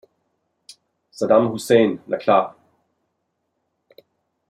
[1.11, 2.55] Saddam Hussein, na klar!